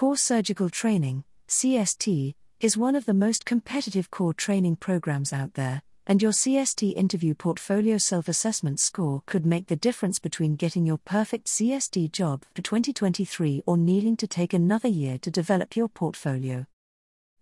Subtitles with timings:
[0.00, 5.82] Core Surgical Training, CST, is one of the most competitive core training programs out there,
[6.06, 10.96] and your CST interview portfolio self assessment score could make the difference between getting your
[10.96, 16.64] perfect CST job for 2023 or needing to take another year to develop your portfolio.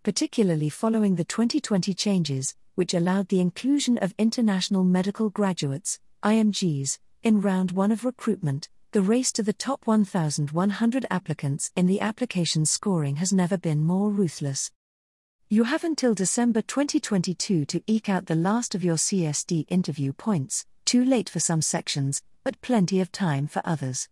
[0.03, 7.41] Particularly following the 2020 changes, which allowed the inclusion of international medical graduates, IMGs, in
[7.41, 13.17] round one of recruitment, the race to the top 1,100 applicants in the application scoring
[13.17, 14.71] has never been more ruthless.
[15.51, 20.65] You have until December 2022 to eke out the last of your CST interview points,
[20.87, 24.09] too late for some sections, but plenty of time for others.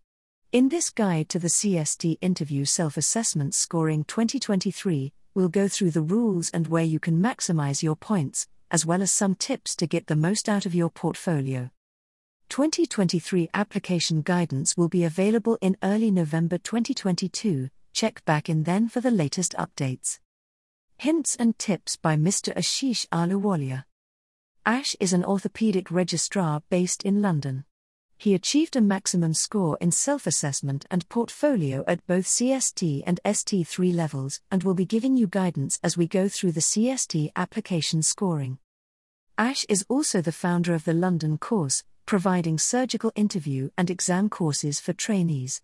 [0.51, 6.01] In this guide to the CST interview self assessment scoring 2023, we'll go through the
[6.01, 10.05] rules and where you can maximize your points, as well as some tips to get
[10.05, 11.71] the most out of your portfolio.
[12.49, 17.69] 2023 application guidance will be available in early November 2022.
[17.93, 20.19] Check back in then for the latest updates.
[20.97, 22.53] Hints and Tips by Mr.
[22.55, 23.83] Ashish Ahluwalia.
[24.65, 27.65] Ash is an orthopedic registrar based in London.
[28.17, 33.93] He achieved a maximum score in self assessment and portfolio at both CST and ST3
[33.93, 38.57] levels and will be giving you guidance as we go through the CST application scoring.
[39.37, 44.79] Ash is also the founder of the London course, providing surgical interview and exam courses
[44.79, 45.61] for trainees.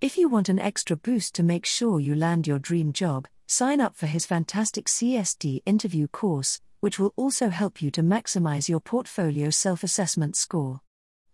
[0.00, 3.80] If you want an extra boost to make sure you land your dream job, sign
[3.80, 8.80] up for his fantastic CST interview course, which will also help you to maximize your
[8.80, 10.80] portfolio self assessment score.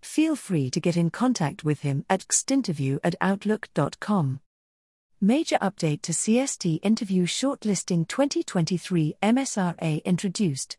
[0.03, 4.41] Feel free to get in contact with him at xtinterview at outlook.com.
[5.21, 10.77] Major update to CST interview shortlisting 2023 MSRA introduced.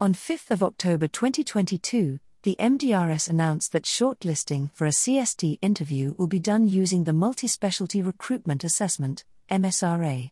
[0.00, 6.26] On 5th of October 2022, the MDRS announced that shortlisting for a CST interview will
[6.26, 10.30] be done using the Multi-Specialty Recruitment Assessment, MSRA.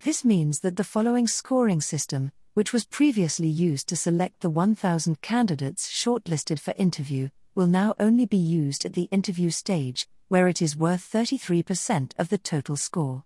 [0.00, 5.20] This means that the following scoring system, which was previously used to select the 1,000
[5.22, 10.60] candidates shortlisted for interview, will now only be used at the interview stage, where it
[10.60, 13.22] is worth 33% of the total score.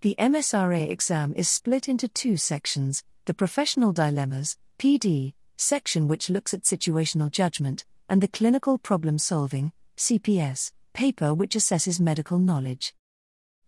[0.00, 6.54] The MSRA exam is split into two sections the Professional Dilemmas, PD, section which looks
[6.54, 12.94] at situational judgment, and the Clinical Problem Solving, CPS, paper which assesses medical knowledge.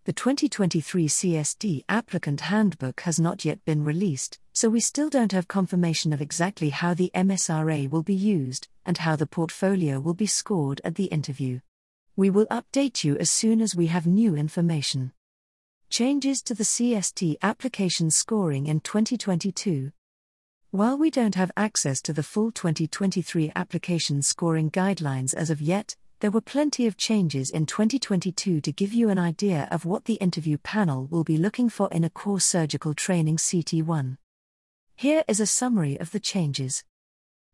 [0.05, 5.47] The 2023 CST applicant handbook has not yet been released, so we still don't have
[5.47, 10.27] confirmation of exactly how the MSRA will be used and how the portfolio will be
[10.27, 11.59] scored at the interview.
[12.15, 15.11] We will update you as soon as we have new information.
[15.89, 19.91] Changes to the CST application scoring in 2022.
[20.75, 25.95] While we don't have access to the full 2023 application scoring guidelines as of yet,
[26.19, 30.15] there were plenty of changes in 2022 to give you an idea of what the
[30.15, 34.17] interview panel will be looking for in a core surgical training CT1.
[34.97, 36.83] Here is a summary of the changes.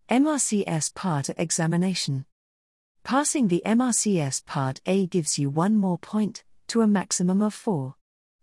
[0.09, 2.25] MRCS Part A examination.
[3.03, 7.93] Passing the MRCS Part A gives you one more point, to a maximum of four.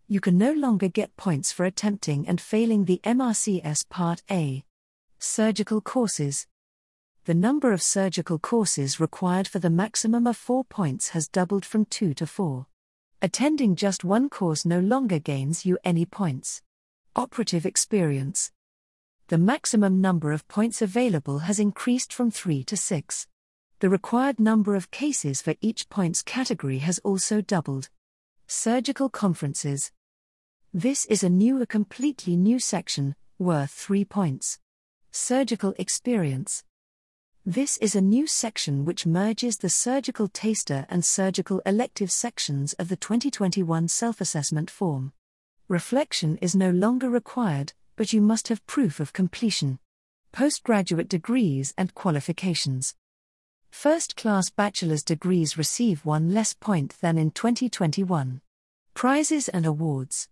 [0.06, 4.64] You can no longer get points for attempting and failing the MRCS Part A.
[5.18, 6.46] Surgical courses
[7.28, 11.84] the number of surgical courses required for the maximum of four points has doubled from
[11.84, 12.68] two to four.
[13.20, 16.62] Attending just one course no longer gains you any points.
[17.14, 18.50] Operative experience.
[19.26, 23.26] The maximum number of points available has increased from three to six.
[23.80, 27.90] The required number of cases for each points category has also doubled.
[28.46, 29.92] Surgical conferences.
[30.72, 34.58] This is a new, a completely new section, worth three points.
[35.10, 36.64] Surgical experience.
[37.44, 42.88] This is a new section which merges the surgical taster and surgical elective sections of
[42.88, 45.12] the 2021 self assessment form.
[45.66, 49.78] Reflection is no longer required, but you must have proof of completion.
[50.30, 52.94] Postgraduate degrees and qualifications.
[53.70, 58.42] First class bachelor's degrees receive one less point than in 2021.
[58.92, 60.28] Prizes and awards.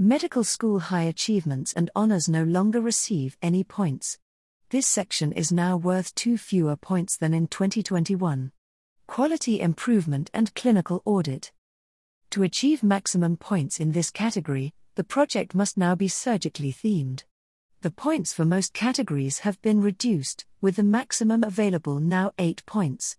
[0.00, 4.16] Medical school high achievements and honors no longer receive any points.
[4.70, 8.52] This section is now worth two fewer points than in 2021.
[9.08, 11.50] Quality improvement and clinical audit.
[12.30, 17.24] To achieve maximum points in this category, the project must now be surgically themed.
[17.80, 23.16] The points for most categories have been reduced, with the maximum available now 8 points.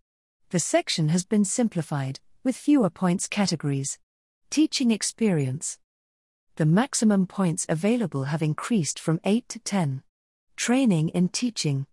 [0.51, 3.99] The section has been simplified, with fewer points categories.
[4.49, 5.77] Teaching experience.
[6.59, 10.03] The maximum points available have increased from 8 to 10.
[10.57, 11.88] Training in teaching.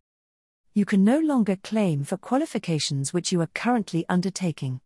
[0.75, 4.81] You can no longer claim for qualifications which you are currently undertaking.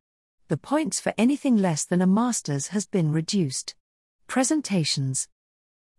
[0.49, 3.75] The points for anything less than a master's has been reduced.
[4.27, 5.29] Presentations.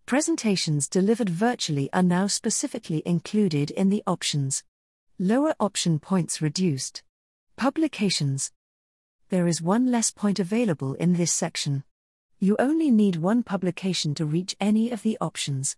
[0.06, 4.62] Presentations delivered virtually are now specifically included in the options.
[5.18, 7.02] Lower option points reduced.
[7.56, 8.52] Publications.
[9.30, 11.82] There is one less point available in this section.
[12.44, 15.76] You only need one publication to reach any of the options.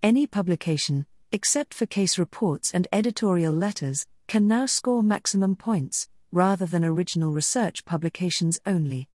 [0.00, 6.66] Any publication, except for case reports and editorial letters, can now score maximum points, rather
[6.66, 9.08] than original research publications only.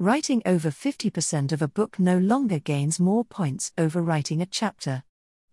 [0.00, 5.04] Writing over 50% of a book no longer gains more points over writing a chapter.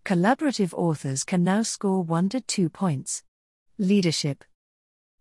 [0.04, 3.22] Collaborative authors can now score 1 to 2 points.
[3.78, 4.42] Leadership.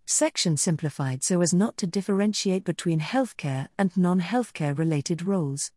[0.09, 5.73] Section simplified so as not to differentiate between healthcare and non healthcare related roles.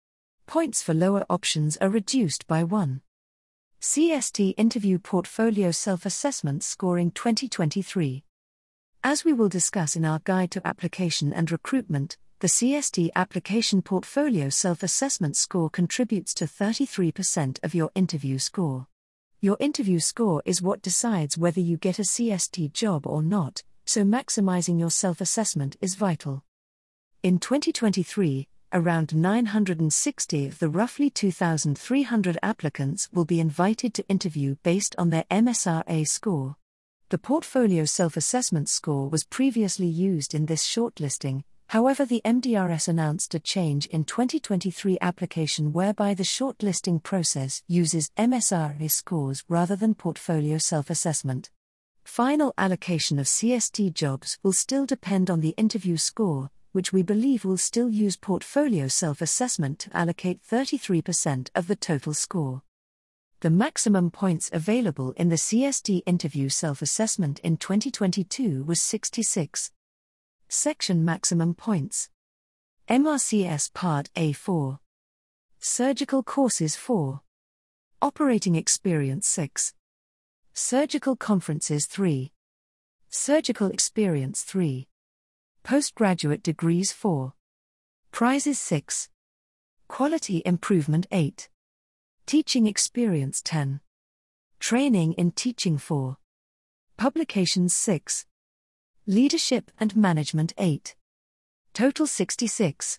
[0.46, 3.00] Points for lower options are reduced by 1.
[3.80, 8.22] CST Interview Portfolio Self Assessment Scoring 2023.
[9.02, 14.48] As we will discuss in our Guide to Application and Recruitment, the CST application portfolio
[14.48, 18.86] self assessment score contributes to 33% of your interview score.
[19.40, 24.04] Your interview score is what decides whether you get a CST job or not, so
[24.04, 26.44] maximizing your self assessment is vital.
[27.24, 34.94] In 2023, around 960 of the roughly 2,300 applicants will be invited to interview based
[34.96, 36.54] on their MSRA score.
[37.08, 43.32] The portfolio self assessment score was previously used in this shortlisting, However, the MDRS announced
[43.32, 50.58] a change in 2023 application whereby the shortlisting process uses MSRA scores rather than portfolio
[50.58, 51.50] self assessment.
[52.10, 57.44] Final allocation of CST jobs will still depend on the interview score, which we believe
[57.44, 62.62] will still use portfolio self assessment to allocate 33% of the total score.
[63.42, 69.70] The maximum points available in the CST interview self assessment in 2022 was 66.
[70.48, 72.10] Section Maximum Points.
[72.88, 74.80] MRCS Part A4.
[75.60, 77.20] Surgical Courses 4.
[78.02, 79.74] Operating Experience 6.
[80.52, 82.32] Surgical Conferences 3.
[83.08, 84.88] Surgical Experience 3.
[85.62, 87.32] Postgraduate Degrees 4.
[88.10, 89.08] Prizes 6.
[89.86, 91.48] Quality Improvement 8.
[92.26, 93.80] Teaching Experience 10.
[94.58, 96.16] Training in Teaching 4.
[96.96, 98.26] Publications 6.
[99.06, 100.96] Leadership and Management 8.
[101.72, 102.98] Total 66.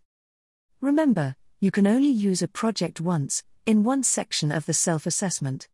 [0.80, 5.68] Remember, you can only use a project once, in one section of the self assessment.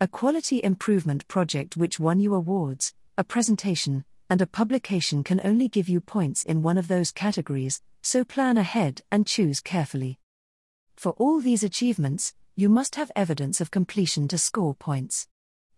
[0.00, 5.66] A quality improvement project which won you awards, a presentation, and a publication can only
[5.66, 10.20] give you points in one of those categories, so plan ahead and choose carefully.
[10.96, 15.26] For all these achievements, you must have evidence of completion to score points.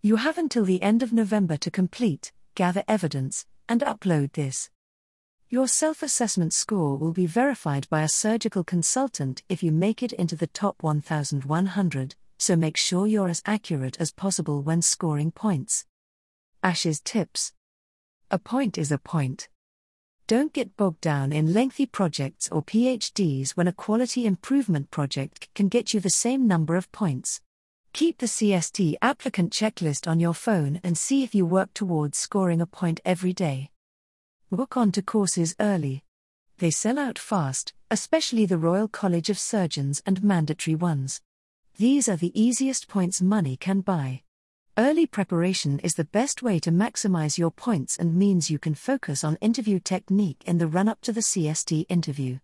[0.03, 4.69] You have until the end of November to complete, gather evidence, and upload this.
[5.49, 10.13] Your self assessment score will be verified by a surgical consultant if you make it
[10.13, 15.85] into the top 1100, so make sure you're as accurate as possible when scoring points.
[16.63, 17.53] Ash's tips
[18.31, 19.49] A point is a point.
[20.27, 25.69] Don't get bogged down in lengthy projects or PhDs when a quality improvement project can
[25.69, 27.43] get you the same number of points.
[27.93, 32.63] Keep the CST applicant checklist on your phone and see if you work towards scoring
[32.63, 33.71] a point every day.
[34.51, 36.05] Book onto courses early.
[36.57, 41.21] They sell out fast, especially the Royal College of Surgeons and mandatory ones.
[41.81, 44.21] These are the easiest points money can buy.
[44.77, 49.25] Early preparation is the best way to maximize your points and means you can focus
[49.25, 52.39] on interview technique in the run up to the CST interview.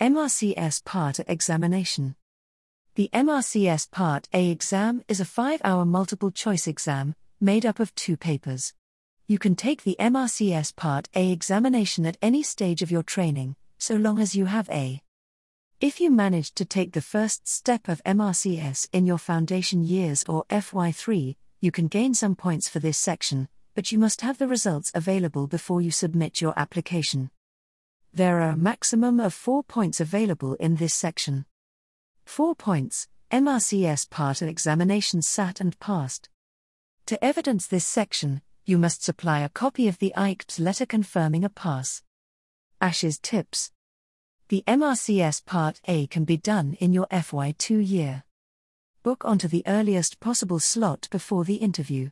[0.00, 2.16] MRCS Part A Examination
[2.96, 7.94] the MRCS Part A exam is a five hour multiple choice exam, made up of
[7.94, 8.74] two papers.
[9.28, 13.94] You can take the MRCS Part A examination at any stage of your training, so
[13.94, 15.00] long as you have A.
[15.80, 20.44] If you managed to take the first step of MRCS in your foundation years or
[20.50, 24.90] FY3, you can gain some points for this section, but you must have the results
[24.92, 27.30] available before you submit your application.
[28.12, 31.44] There are a maximum of four points available in this section.
[32.24, 36.28] 4 points MRCS part A examination sat and passed.
[37.06, 41.48] To evidence this section, you must supply a copy of the ICT letter confirming a
[41.48, 42.02] pass.
[42.80, 43.70] Ash's tips.
[44.48, 48.24] The MRCS Part A can be done in your FY2 year.
[49.02, 52.08] Book onto the earliest possible slot before the interview.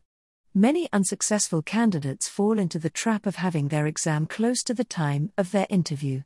[0.53, 5.33] Many unsuccessful candidates fall into the trap of having their exam close to the time
[5.39, 6.25] of their interview.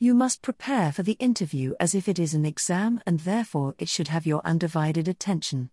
[0.00, 3.88] You must prepare for the interview as if it is an exam and therefore it
[3.88, 5.70] should have your undivided attention.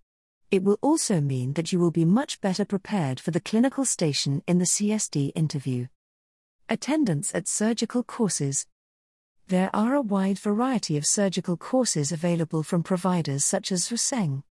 [0.52, 4.44] It will also mean that you will be much better prepared for the clinical station
[4.46, 5.88] in the CST interview.
[6.70, 8.68] Attendance at surgical courses.
[9.50, 14.44] There are a wide variety of surgical courses available from providers such as Ruseng.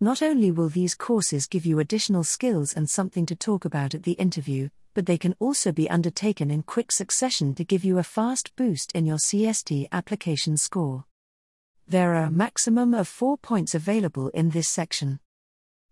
[0.00, 4.02] Not only will these courses give you additional skills and something to talk about at
[4.02, 8.02] the interview, but they can also be undertaken in quick succession to give you a
[8.02, 11.04] fast boost in your CST application score.
[11.86, 15.20] There are a maximum of four points available in this section.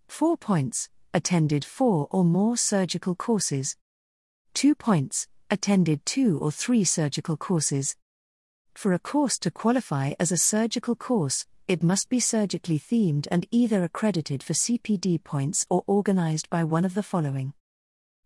[0.09, 3.77] Four points attended four or more surgical courses.
[4.53, 7.95] Two points attended two or three surgical courses.
[8.79, 13.45] For a course to qualify as a surgical course, it must be surgically themed and
[13.51, 17.55] either accredited for CPD points or organized by one of the following.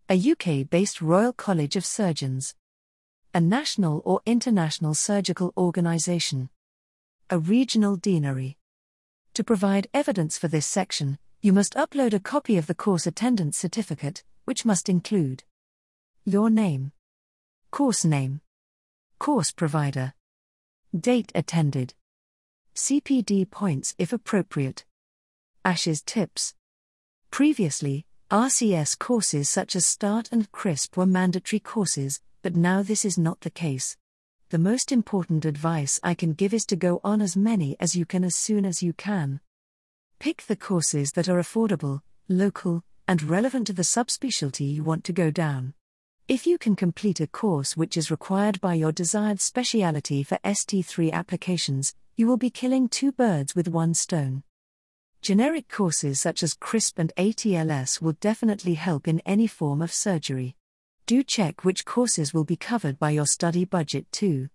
[0.09, 2.53] A UK based Royal College of Surgeons,
[3.33, 6.51] a national or international surgical organisation,
[7.31, 8.59] a regional deanery.
[9.33, 13.57] To provide evidence for this section, you must upload a copy of the course attendance
[13.57, 15.45] certificate, which must include
[16.25, 16.91] your name,
[17.71, 18.41] course name,
[19.17, 20.13] course provider,
[20.97, 21.95] Date attended.
[22.75, 24.85] CPD points if appropriate.
[25.65, 26.53] Ash's tips.
[27.31, 33.17] Previously, RCS courses such as START and CCrISP were mandatory courses, but now this is
[33.17, 33.97] not the case.
[34.49, 38.05] The most important advice I can give is to go on as many as you
[38.05, 39.39] can as soon as you can.
[40.19, 45.11] Pick the courses that are affordable, local, and relevant to the subspecialty you want to
[45.13, 45.73] go down.
[46.29, 51.11] If you can complete a course which is required by your desired speciality for ST3
[51.11, 54.43] applications, you will be killing two birds with one stone.
[55.21, 60.55] Generic courses such as CCrISP and ATLS will definitely help in any form of surgery.
[61.07, 64.47] Do check which courses will be covered by your study budget too.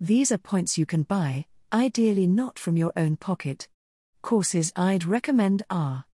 [0.00, 3.68] These are points you can buy, ideally not from your own pocket.
[4.20, 6.06] Courses I'd recommend are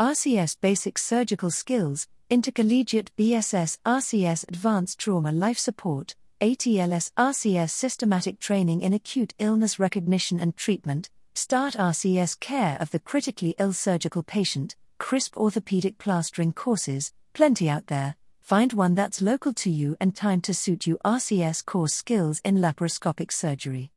[0.00, 8.80] RCS Basic Surgical Skills, Intercollegiate BSS RCS Advanced Trauma Life Support, ATLS RCS Systematic Training
[8.80, 14.74] in Acute Illness Recognition and Treatment, START RCS Care of the Critically Ill Surgical Patient,
[14.98, 18.16] CCrISP Orthopedic Plastering courses, plenty out there.
[18.40, 20.98] Find one that's local to you and time to suit you.
[21.04, 23.92] RCS course skills in laparoscopic surgery.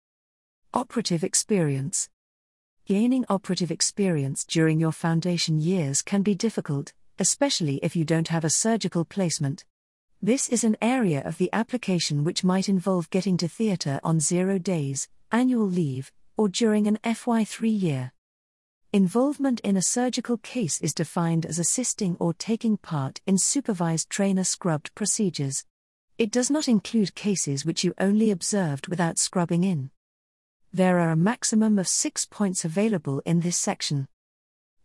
[0.72, 2.10] Operative experience.
[2.86, 8.44] Gaining operative experience during your foundation years can be difficult, especially if you don't have
[8.44, 9.66] a surgical placement.
[10.22, 14.58] This is an area of the application which might involve getting to theatre on zero
[14.58, 18.12] days, annual leave, or during an FY3 year.
[18.92, 24.44] Involvement in a surgical case is defined as assisting or taking part in supervised trainer
[24.44, 25.64] scrubbed procedures.
[26.18, 29.92] It does not include cases which you only observed without scrubbing in.
[30.74, 34.08] There are a maximum of six points available in this section.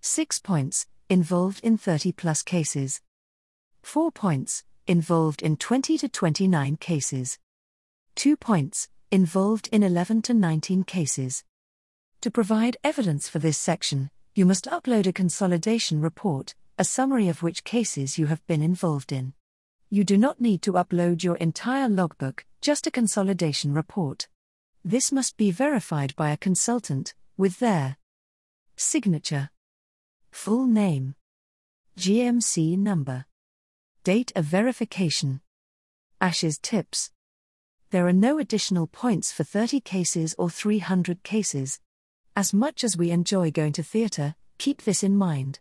[0.01, 3.01] Six points, involved in 30 plus cases.
[3.83, 7.39] 4 points, involved in 20 to 29 cases.
[8.15, 11.45] 2 points, involved in 11 to 19 cases.
[12.21, 17.43] To provide evidence for this section, you must upload a consolidation report, a summary of
[17.43, 19.35] which cases you have been involved in.
[19.91, 24.27] You do not need to upload your entire logbook, just a consolidation report.
[24.85, 27.97] This must be verified by a consultant, with their
[28.77, 29.51] signature.
[30.35, 31.15] Full name.
[31.97, 33.25] GMC number.
[34.03, 35.41] Date of verification.
[36.21, 37.13] Ash's tips.
[37.91, 41.79] There are no additional points for 30 cases or 300 cases.
[42.37, 45.61] As much as we enjoy going to theatre, keep this in mind.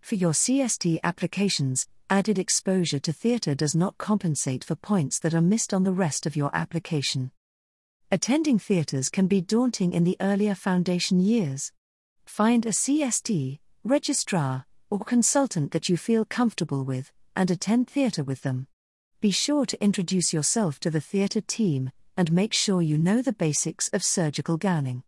[0.00, 5.42] For your CST applications, added exposure to theatre does not compensate for points that are
[5.42, 7.32] missed on the rest of your application.
[8.10, 11.72] Attending theatres can be daunting in the earlier foundation years.
[12.24, 18.42] Find a CST, registrar, or consultant that you feel comfortable with, and attend theatre with
[18.42, 18.66] them.
[19.20, 23.32] Be sure to introduce yourself to the theatre team, and make sure you know the
[23.32, 25.02] basics of surgical gowning.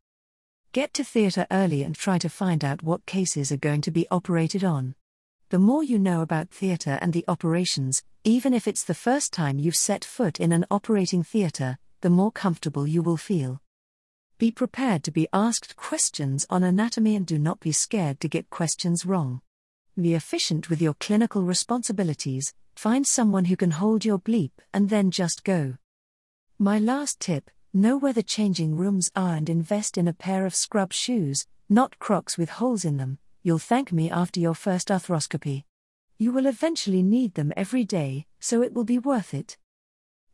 [0.73, 4.09] Get to theatre early and try to find out what cases are going to be
[4.11, 4.95] operated on.
[5.51, 9.59] The more you know about theatre and the operations, even if it's the first time
[9.59, 13.61] you've set foot in an operating theatre, the more comfortable you will feel.
[14.37, 18.51] Be prepared to be asked questions on anatomy and do not be scared to get
[18.51, 19.41] questions wrong.
[20.01, 25.13] Be efficient with your clinical responsibilities, find someone who can hold your bleep and then
[25.13, 25.77] just go.
[26.59, 30.55] My last tip know where the changing rooms are and invest in a pair of
[30.55, 33.19] scrub shoes, not crocs with holes in them.
[33.45, 35.63] You'll thank me after your first arthroscopy.
[36.19, 39.59] You will eventually need them every day, so it will be worth it.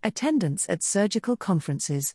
[0.02, 2.14] Attendance at surgical conferences.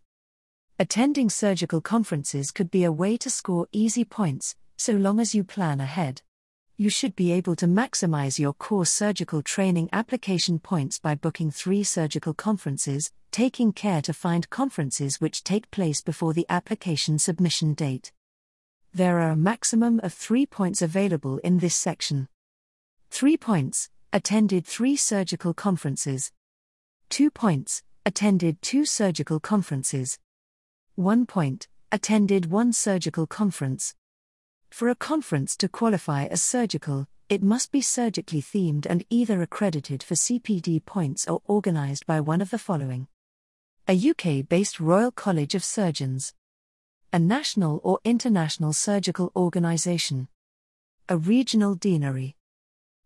[0.77, 5.41] Attending surgical conferences could be a way to score easy points, so long as you
[5.41, 6.21] plan ahead.
[6.75, 11.83] You should be able to maximize your core surgical training application points by booking three
[11.83, 18.11] surgical conferences, taking care to find conferences which take place before the application submission date.
[18.93, 22.27] There are a maximum of three points available in this section.
[23.11, 26.33] 3 points, attended 3 surgical conferences.
[27.11, 30.19] 2 points, attended 2 surgical conferences.
[30.95, 33.95] 1 point, attended 1 surgical conference.
[34.69, 40.01] For a conference to qualify as surgical, it must be surgically themed and either accredited
[40.01, 43.09] for CPD points or organized by one of the following
[43.89, 46.33] a UK based Royal College of Surgeons,
[47.11, 50.29] a national or international surgical organization,
[51.09, 52.37] a regional deanery.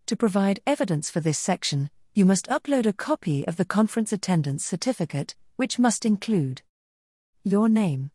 [0.06, 4.64] To provide evidence for this section, you must upload a copy of the conference attendance
[4.64, 6.62] certificate, which must include
[7.44, 8.12] your name,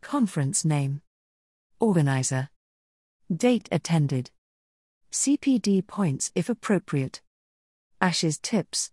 [0.00, 1.02] conference name,
[1.80, 2.48] organizer,
[3.34, 4.30] date attended
[5.12, 7.20] CPD points if appropriate.
[8.00, 8.90] ASH's tips.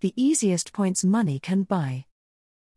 [0.00, 2.06] The easiest points money can buy.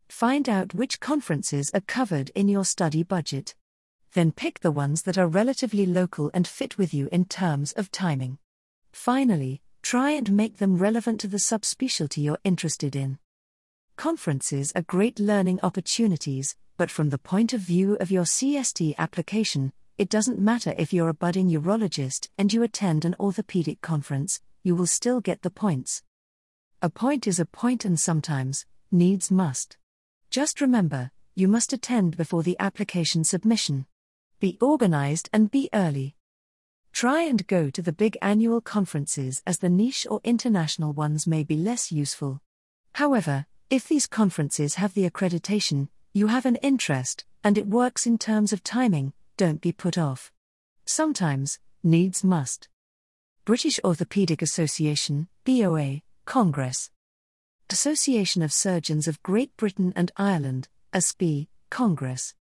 [0.08, 3.54] Find out which conferences are covered in your study budget.
[4.12, 7.90] Then pick the ones that are relatively local and fit with you in terms of
[7.90, 8.38] timing.
[8.92, 13.18] Finally, try and make them relevant to the subspecialty you're interested in.
[13.96, 19.72] Conferences are great learning opportunities, but from the point of view of your CST application,
[19.96, 24.74] it doesn't matter if you're a budding urologist and you attend an orthopedic conference, you
[24.74, 26.02] will still get the points.
[26.82, 29.76] A point is a point and sometimes, needs must.
[30.28, 33.86] Just remember, you must attend before the application submission.
[34.40, 36.16] Be organized and be early.
[36.92, 41.44] Try and go to the big annual conferences as the niche or international ones may
[41.44, 42.40] be less useful.
[42.94, 48.18] However, if these conferences have the accreditation, you have an interest, and it works in
[48.18, 50.30] terms of timing, don't be put off.
[50.84, 52.68] Sometimes, needs must.
[53.44, 56.90] British Orthopaedic Association, BOA, Congress.
[57.70, 62.34] Association of Surgeons of Great Britain and Ireland, ASGBI, Congress.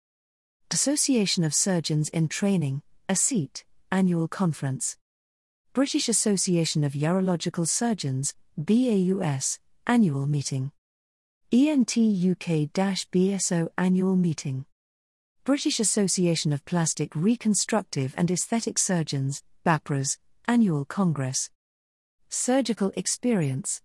[0.70, 4.96] Association of Surgeons in Training, ASiT, Annual Conference.
[5.72, 10.72] British Association of Urological Surgeons, BAUS, Annual Meeting.
[11.54, 14.64] ENT UK BSO Annual Meeting.
[15.44, 20.16] British Association of Plastic Reconstructive and Aesthetic Surgeons, BAPRAS,
[20.48, 21.50] Annual Congress.
[22.30, 23.82] Surgical Experience.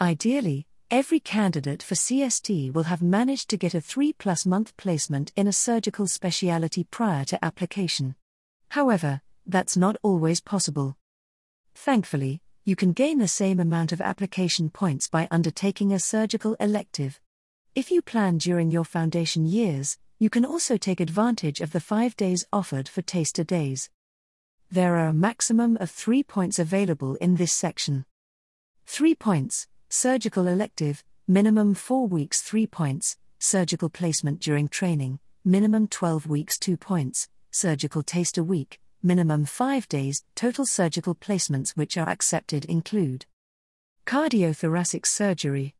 [0.00, 5.30] Ideally, every candidate for CST will have managed to get a 3 plus month placement
[5.36, 8.16] in a surgical specialty prior to application.
[8.70, 10.96] However, that's not always possible.
[11.72, 17.20] Thankfully, you can gain the same amount of application points by undertaking a surgical elective.
[17.74, 22.16] If you plan during your foundation years, you can also take advantage of the five
[22.16, 23.90] days offered for taster days.
[24.70, 28.04] There are a maximum of three points available in this section.
[28.86, 36.28] Three points, surgical elective, minimum four weeks, three points, surgical placement during training, minimum 12
[36.28, 42.64] weeks, two points, surgical taster week, minimum five days, total surgical placements which are accepted
[42.64, 43.26] include
[44.06, 45.74] cardiothoracic surgery,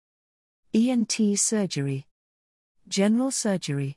[0.74, 2.06] ENT surgery,
[2.88, 3.96] general surgery.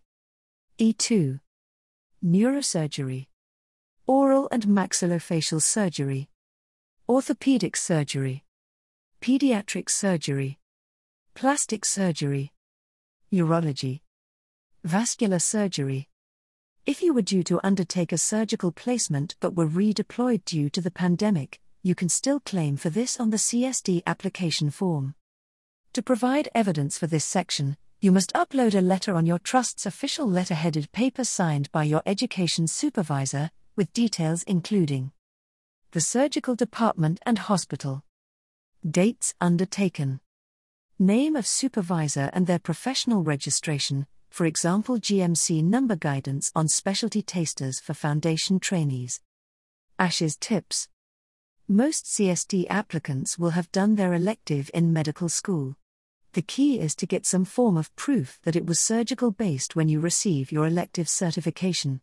[0.79, 1.39] E2.
[2.23, 3.27] Neurosurgery.
[4.07, 6.29] Oral and maxillofacial surgery.
[7.07, 8.43] Orthopedic surgery.
[9.21, 10.59] Pediatric surgery.
[11.36, 12.51] Plastic surgery.
[13.31, 14.01] Urology.
[14.83, 16.09] Vascular surgery.
[16.85, 20.91] If you were due to undertake a surgical placement but were redeployed due to the
[20.91, 25.15] pandemic, you can still claim for this on the CST application form.
[25.93, 30.27] To provide evidence for this section, you must upload a letter on your trust's official
[30.27, 35.13] letterheaded paper signed by your education supervisor, with details including
[35.91, 38.03] the surgical department and hospital,
[38.85, 40.19] dates undertaken,
[40.99, 47.79] name of supervisor and their professional registration, for example, GMC number guidance on specialty tasters
[47.79, 49.21] for foundation trainees.
[49.99, 50.87] ASH's tips.
[51.67, 55.75] Most CST applicants will have done their elective in medical school.
[56.31, 59.87] The key is to get some form of proof that it was surgical based when
[59.87, 62.01] you receive your elective certification.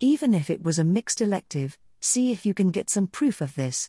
[0.00, 3.54] Even if it was a mixed elective, see if you can get some proof of
[3.54, 3.88] this.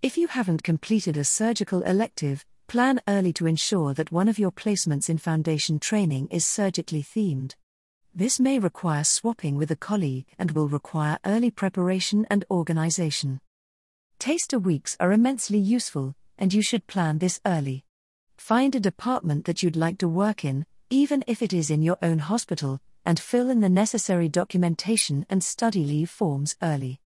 [0.00, 4.50] If you haven't completed a surgical elective, plan early to ensure that one of your
[4.50, 7.54] placements in foundation training is surgically themed.
[8.14, 13.42] This may require swapping with a colleague and will require early preparation and organization.
[14.18, 17.84] Taster weeks are immensely useful, and you should plan this early.
[18.38, 21.98] Find a department that you'd like to work in, even if it is in your
[22.00, 27.00] own hospital, and fill in the necessary documentation and study leave forms early.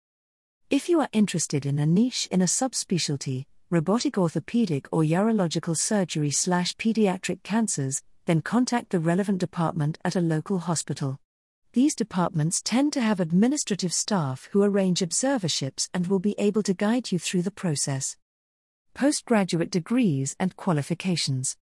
[0.69, 6.31] If you are interested in a niche in a subspecialty, robotic orthopedic or urological surgery
[6.31, 11.19] slash pediatric cancers, then contact the relevant department at a local hospital.
[11.73, 16.73] These departments tend to have administrative staff who arrange observerships and will be able to
[16.73, 18.15] guide you through the process.
[18.93, 21.57] Postgraduate degrees and qualifications.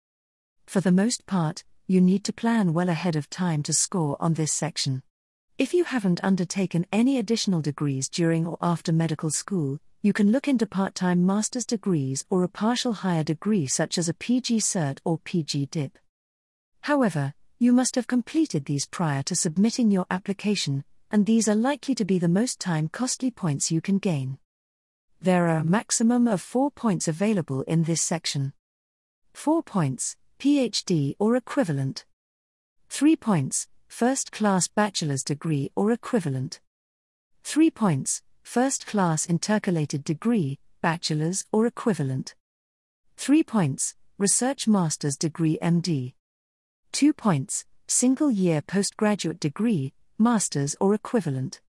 [0.64, 4.32] For the most part, you need to plan well ahead of time to score on
[4.32, 5.02] this section.
[5.58, 10.46] If you haven't undertaken any additional degrees during or after medical school, you can look
[10.46, 15.00] into part time master's degrees or a partial higher degree such as a PG Cert
[15.04, 15.98] or PG Dip.
[16.82, 21.96] However, you must have completed these prior to submitting your application, and these are likely
[21.96, 24.38] to be the most time costly points you can gain.
[25.20, 28.52] There are a maximum of four points available in this section.
[29.34, 32.04] 4 points, PhD or equivalent.
[32.90, 36.60] 3 points, first class bachelor's degree or equivalent.
[37.42, 42.34] 3 points, first class intercalated degree, bachelor's or equivalent.
[43.16, 46.14] 3 points, research master's degree MD.
[46.92, 51.60] 2 points, single year postgraduate degree, master's or equivalent.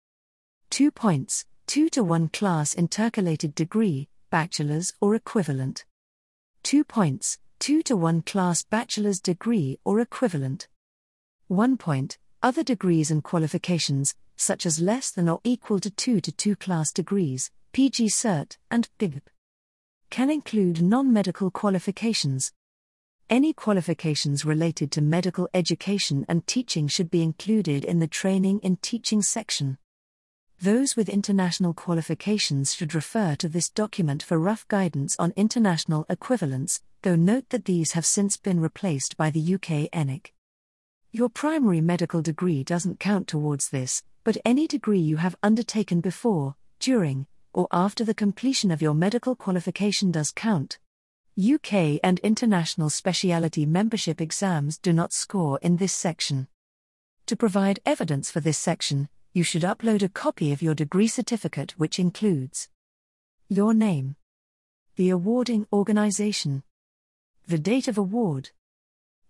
[0.70, 5.84] 2 points, 2 to 1 class intercalated degree, bachelor's or equivalent.
[6.64, 10.68] 2 points, 2 to 1 class bachelor's degree or equivalent.
[11.48, 16.30] 1 point, other degrees and qualifications, such as less than or equal to 2 to
[16.30, 19.22] 2 class degrees, PG Cert, and PIB.
[20.10, 22.52] Can include non medical qualifications.
[23.30, 28.76] Any qualifications related to medical education and teaching should be included in the Training in
[28.76, 29.78] Teaching section.
[30.60, 36.82] Those with international qualifications should refer to this document for rough guidance on international equivalents,
[37.00, 40.34] though note that these have since been replaced by the UK ENIC.
[41.10, 46.54] Your primary medical degree doesn't count towards this, but any degree you have undertaken before,
[46.80, 50.78] during, or after the completion of your medical qualification does count.
[51.38, 56.46] UK and international speciality membership exams do not score in this section.
[57.24, 61.72] To provide evidence for this section, you should upload a copy of your degree certificate,
[61.78, 62.68] which includes
[63.48, 64.16] your name,
[64.96, 66.64] the awarding organization,
[67.46, 68.50] the date of award,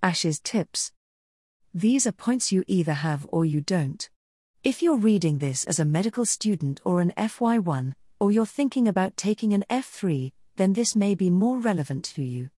[0.03, 0.91] ASH's tips,
[1.79, 4.11] these are points you either have or you don't.
[4.65, 9.17] If you're reading this as a medical student or an FY1, or you're thinking about
[9.17, 12.51] taking an F3, then this may be more relevant to you.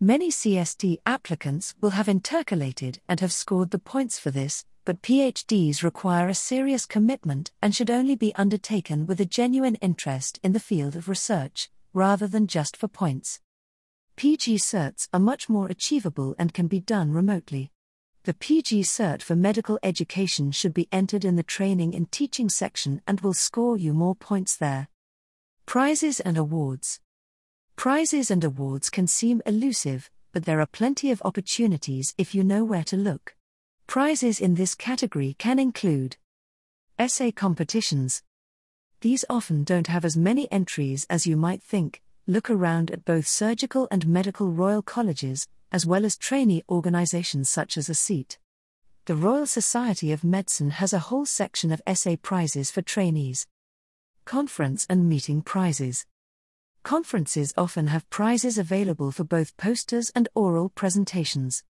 [0.00, 5.82] Many CST applicants will have intercalated and have scored the points for this, but PhDs
[5.82, 10.60] require a serious commitment and should only be undertaken with a genuine interest in the
[10.60, 13.40] field of research, rather than just for points.
[14.16, 17.70] PG certs are much more achievable and can be done remotely.
[18.24, 23.00] The PG Cert for medical education should be entered in the Training and Teaching section
[23.06, 24.88] and will score you more points there.
[25.66, 27.00] Prizes and Awards
[27.76, 32.64] Prizes and awards can seem elusive, but there are plenty of opportunities if you know
[32.64, 33.36] where to look.
[33.86, 36.16] Prizes in this category can include
[36.98, 38.22] essay competitions.
[39.00, 42.02] These often don't have as many entries as you might think.
[42.26, 47.76] Look around at both surgical and medical royal colleges, as well as trainee organizations such
[47.76, 48.38] as ASiT.
[49.06, 53.46] The Royal Society of Medicine has a whole section of essay prizes for trainees.
[54.24, 56.04] Conference and meeting prizes.
[56.82, 61.64] Conferences often have prizes available for both posters and oral presentations.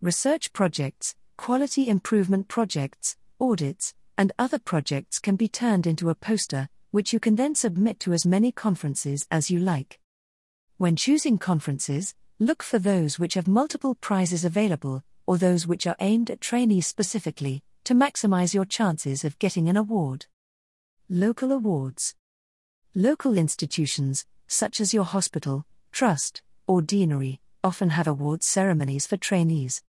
[0.00, 6.68] Research projects, quality improvement projects, audits, and other projects can be turned into a poster,
[6.90, 9.98] which you can then submit to as many conferences as you like.
[10.76, 15.96] When choosing conferences, Look for those which have multiple prizes available, or those which are
[16.00, 20.24] aimed at trainees specifically, to maximize your chances of getting an award.
[21.10, 22.14] Local awards.
[22.94, 29.82] Local institutions, such as your hospital, trust, or deanery, often have awards ceremonies for trainees.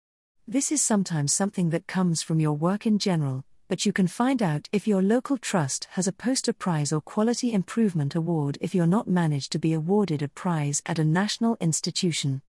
[0.49, 4.43] This is sometimes something that comes from your work in general, but you can find
[4.43, 8.85] out if your local trust has a poster prize or quality improvement award if you're
[8.85, 12.43] not managed to be awarded a prize at a national institution.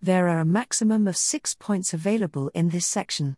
[0.00, 3.36] There are a maximum of six points available in this section.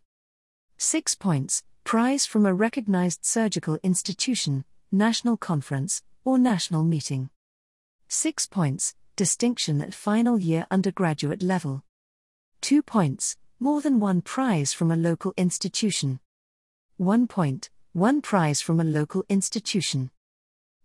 [0.77, 7.29] Six points, prize from a recognized surgical institution, national conference, or national meeting.
[8.07, 11.83] Six points, distinction at final year undergraduate level.
[12.61, 16.21] Two points, more than one prize from a local institution.
[17.01, 20.11] 1 point, 1 prize from a local institution.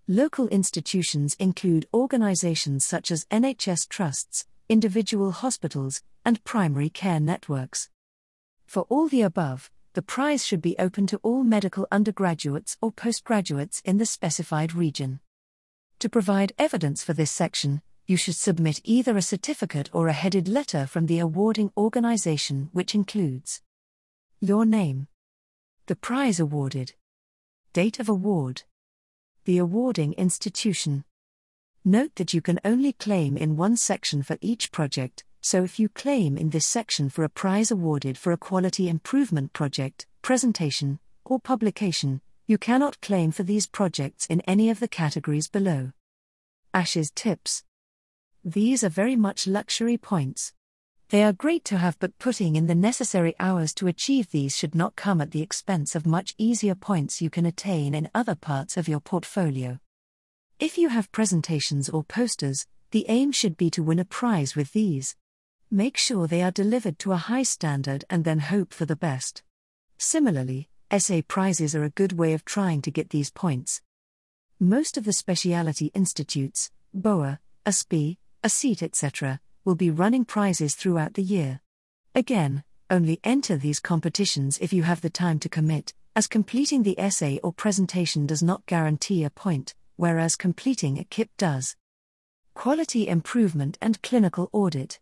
[0.09, 7.91] Local institutions include organizations such as NHS trusts, individual hospitals, and primary care networks.
[8.65, 13.83] For all the above, the prize should be open to all medical undergraduates or postgraduates
[13.85, 15.21] in the specified region.
[15.99, 20.49] To provide evidence for this section, you should submit either a certificate or a headed
[20.49, 23.61] letter from the awarding organization, which includes
[24.41, 25.09] your name,
[25.87, 26.95] the prize awarded,
[27.73, 28.65] date of award,
[29.45, 31.05] the awarding institution.
[31.85, 35.89] Note that you can only claim in one section for each project, so if you
[35.89, 41.39] claim in this section for a prize awarded for a quality improvement project, presentation, or
[41.39, 45.93] publication, you cannot claim for these projects in any of the categories below.
[46.75, 47.63] Ash's tips.
[48.45, 50.53] These are very much luxury points.
[51.11, 54.75] They are great to have, but putting in the necessary hours to achieve these should
[54.75, 58.77] not come at the expense of much easier points you can attain in other parts
[58.77, 59.79] of your portfolio.
[60.59, 64.73] If you have presentations or posters, the aim should be to win a prize with
[64.73, 65.15] these.
[65.71, 69.45] Make sure they are delivered to a high standard and then hope for the best.
[69.99, 73.81] Similarly, essay prizes are a good way of trying to get these points.
[74.59, 81.23] Most of the specialty institutes, BOA, ASGBI, ASiT, etc., will be running prizes throughout the
[81.23, 81.61] year.
[82.15, 86.99] Again, only enter these competitions if you have the time to commit, as completing the
[86.99, 91.77] essay or presentation does not guarantee a point, whereas completing a QIP does.
[92.55, 95.01] Quality Improvement and Clinical Audit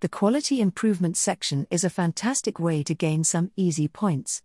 [0.00, 4.42] The Quality Improvement section is a fantastic way to gain some easy points.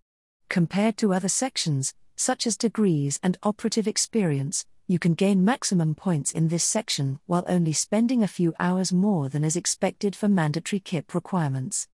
[0.49, 6.31] Compared to other sections, such as degrees and operative experience, you can gain maximum points
[6.31, 10.79] in this section while only spending a few hours more than is expected for mandatory
[10.79, 11.87] QIP requirements.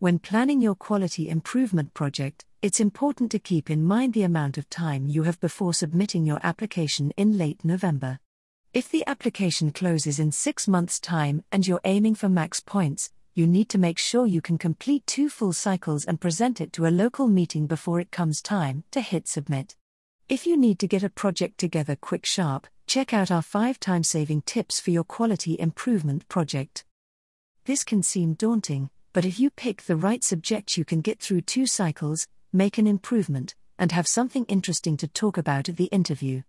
[0.00, 4.68] When planning your quality improvement project, it's important to keep in mind the amount of
[4.68, 8.18] time you have before submitting your application in late November.
[8.74, 13.46] If the application closes in six months' time and you're aiming for max points, you
[13.46, 16.90] need to make sure you can complete two full cycles and present it to a
[16.90, 19.77] local meeting before it comes time to hit submit.
[20.28, 24.02] If you need to get a project together quick sharp, check out our 5 time
[24.02, 26.84] saving tips for your quality improvement project.
[27.64, 31.40] This can seem daunting, but if you pick the right subject, you can get through
[31.40, 36.42] two cycles, make an improvement, and have something interesting to talk about at the interview.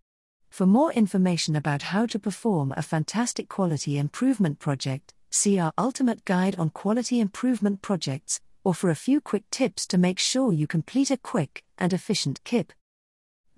[0.50, 6.26] For more information about how to perform a fantastic quality improvement project, see our ultimate
[6.26, 10.68] guide on quality improvement projects, or for a few quick tips to make sure you
[10.68, 12.72] complete a quick and efficient QIP.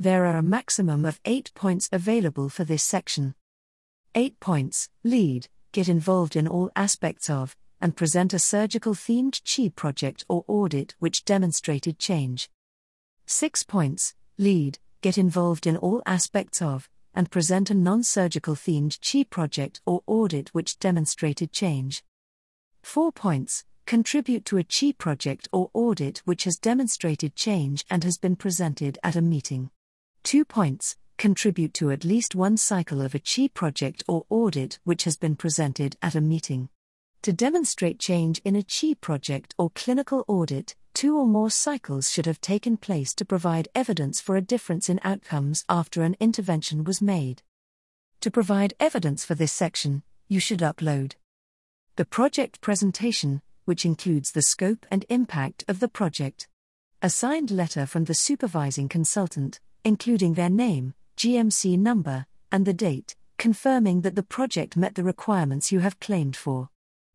[0.02, 3.36] There are a maximum of 8 points available for this section.
[4.16, 9.76] 8 points lead, get involved in all aspects of, and present a surgical themed QI
[9.76, 12.50] project or audit which demonstrated change.
[13.28, 18.98] 6 points lead, get involved in all aspects of, and present a non surgical themed
[19.02, 22.04] QI project or audit which demonstrated change.
[22.82, 28.18] 4 points contribute to a QI project or audit which has demonstrated change and has
[28.18, 29.70] been presented at a meeting.
[30.24, 35.04] Two points contribute to at least one cycle of a QI project or audit which
[35.04, 36.70] has been presented at a meeting.
[37.24, 42.26] To demonstrate change in a QI project or clinical audit, two or more cycles should
[42.26, 47.02] have taken place to provide evidence for a difference in outcomes after an intervention was
[47.02, 47.42] made.
[48.22, 51.14] To provide evidence for this section, you should upload
[51.98, 56.48] the project presentation, which includes the scope and impact of the project,
[57.02, 63.15] a signed letter from the supervising consultant, including their name, GMC number, and the date,
[63.38, 66.70] confirming that the project met the requirements you have claimed for.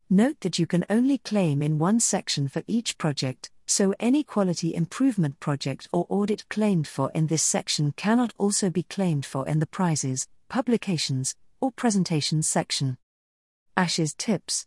[0.09, 4.73] Note that you can only claim in one section for each project, so any quality
[4.73, 9.59] improvement project or audit claimed for in this section cannot also be claimed for in
[9.59, 12.97] the prizes, publications, or presentations section.
[13.75, 14.65] ASH's tips.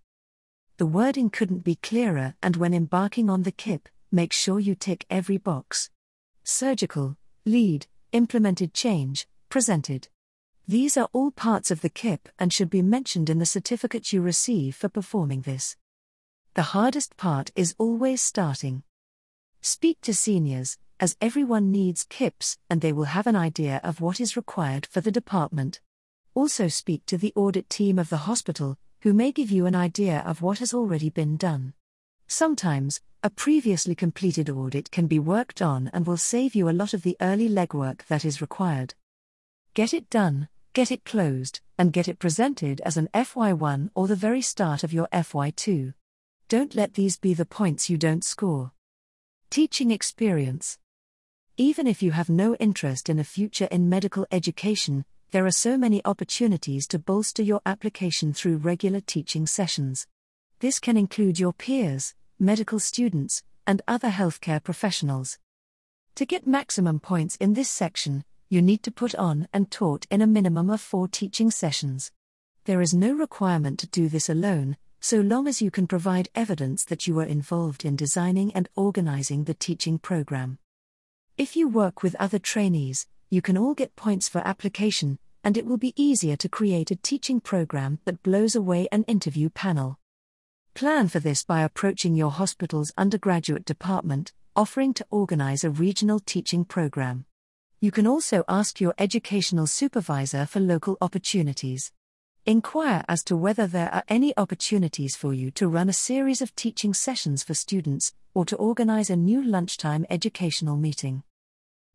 [0.77, 5.07] The wording couldn't be clearer, and when embarking on the QIP, make sure you tick
[5.11, 5.91] every box.
[6.45, 10.09] Surgical, lead, implemented change, presented.
[10.67, 14.23] These are all parts of the QIP and should be mentioned in the certificate you
[14.23, 15.77] receive for performing this.
[16.55, 18.83] The hardest part is always starting.
[19.61, 24.21] Speak to seniors, as everyone needs QIPs and they will have an idea of what
[24.21, 25.81] is required for the department.
[26.35, 30.23] Also, speak to the audit team of the hospital, who may give you an idea
[30.27, 31.73] of what has already been done.
[32.33, 36.95] Sometimes, a previously completed audit can be worked on and will save you a lot
[36.95, 38.95] of the early legwork that is required.
[39.75, 44.15] Get it done, get it closed, and get it presented as an FY1 or the
[44.15, 45.93] very start of your FY2.
[46.49, 48.71] Don't let these be the points you don't score.
[49.51, 50.79] Teaching experience.
[51.57, 55.77] Even if you have no interest in a future in medical education, there are so
[55.77, 60.07] many opportunities to bolster your application through regular teaching sessions.
[60.61, 65.39] This can include your peers, medical students, and other healthcare professionals.
[66.15, 70.23] To get maximum points in this section, you need to put on and taught in
[70.23, 72.11] a minimum of four teaching sessions.
[72.65, 76.85] There is no requirement to do this alone, so long as you can provide evidence
[76.87, 80.59] that you were involved in designing and organizing the teaching program.
[81.37, 85.65] If you work with other trainees, you can all get points for application, and it
[85.65, 90.00] will be easier to create a teaching program that blows away an interview panel.
[90.75, 96.65] Plan for this by approaching your hospital's undergraduate department, offering to organize a regional teaching
[96.65, 97.25] program.
[97.81, 101.93] You can also ask your educational supervisor for local opportunities.
[102.47, 106.55] Inquire as to whether there are any opportunities for you to run a series of
[106.57, 111.23] teaching sessions for students or to organize a new lunchtime educational meeting.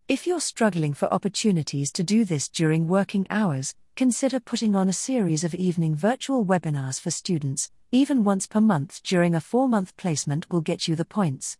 [0.08, 4.94] If you're struggling for opportunities to do this during working hours, consider putting on a
[4.94, 9.96] series of evening virtual webinars for students, even once per month during a four month
[9.96, 11.58] placement will get you the points.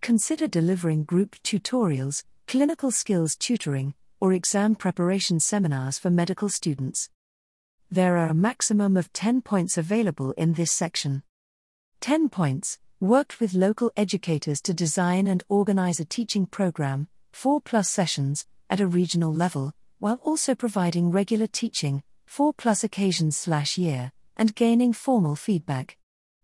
[0.00, 7.08] Consider delivering group tutorials, clinical skills tutoring, or exam preparation seminars for medical students.
[7.88, 11.22] There are a maximum of 10 points available in this section.
[12.00, 17.88] 10 points worked with local educators to design and organize a teaching program, 4 plus
[17.88, 24.10] sessions, at a regional level, while also providing regular teaching, 4 plus occasions slash year,
[24.36, 25.96] and gaining formal feedback.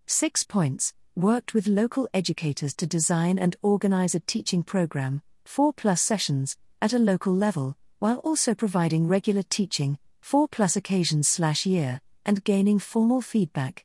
[0.07, 6.01] 6 points worked with local educators to design and organize a teaching program, 4 plus
[6.03, 12.01] sessions, at a local level, while also providing regular teaching, 4 plus occasions slash year,
[12.25, 13.85] and gaining formal feedback.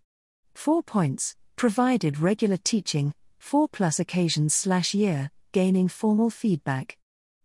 [0.54, 6.98] 4 points, provided regular teaching, 4 plus occasions slash year, gaining formal feedback.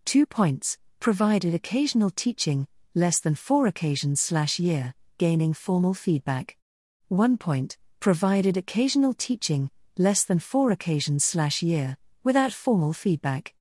[0.04, 6.56] 2 points, provided occasional teaching, less than 4 occasions slash year, gaining formal feedback.
[7.06, 13.54] 1 point, provided occasional teaching, less than 4 occasions slash year, without formal feedback.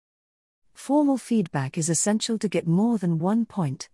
[0.73, 3.89] Formal feedback is essential to get more than one point.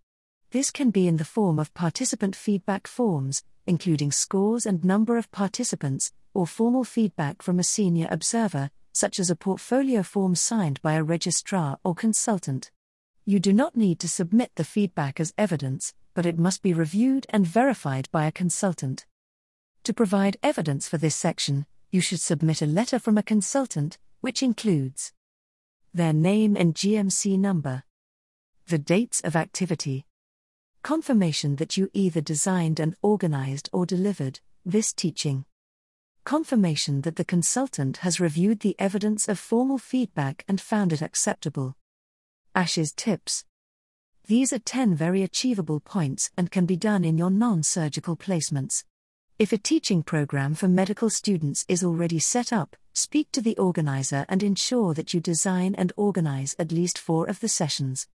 [0.51, 5.30] This can be in the form of participant feedback forms, including scores and number of
[5.32, 10.93] participants, or formal feedback from a senior observer, such as a portfolio form signed by
[10.93, 12.71] a registrar or consultant.
[13.25, 17.27] You do not need to submit the feedback as evidence, but it must be reviewed
[17.30, 19.06] and verified by a consultant.
[19.84, 24.41] To provide evidence for this section, you should submit a letter from a consultant, which
[24.41, 25.13] includes
[25.93, 27.84] their name and GMC number,
[28.65, 30.08] the dates of activity,
[30.82, 35.45] Confirmation that you either designed and organized or delivered this teaching.
[36.23, 41.75] Confirmation that the consultant has reviewed the evidence of formal feedback and found it acceptable.
[42.56, 43.45] Ash's tips.
[44.28, 48.84] These are 10 very achievable points and can be done in your non surgical placements.
[49.40, 54.26] If a teaching program for medical students is already set up, speak to the organizer
[54.28, 58.10] and ensure that you design and organize at least four of the sessions.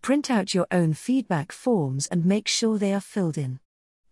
[0.00, 3.60] Print out your own feedback forms and make sure they are filled in.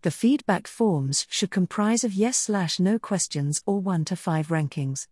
[0.03, 5.07] The feedback forms should comprise of yes slash no questions or 1 to 5 rankings.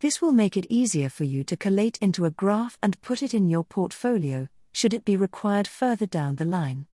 [0.00, 3.32] This will make it easier for you to collate into a graph and put it
[3.32, 6.86] in your portfolio, should it be required further down the line.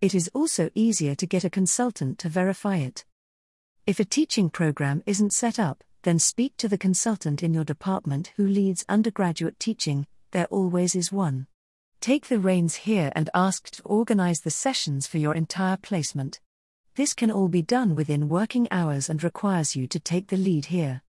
[0.00, 3.04] It is also easier to get a consultant to verify it.
[3.86, 8.32] If a teaching program isn't set up, then speak to the consultant in your department
[8.36, 11.46] who leads undergraduate teaching, there always is one.
[12.00, 16.40] Take the reins here and ask to organize the sessions for your entire placement.
[16.96, 20.66] This can all be done within working hours and requires you to take the lead
[20.66, 21.02] here.